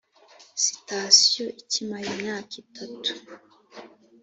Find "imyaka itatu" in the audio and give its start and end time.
2.15-3.11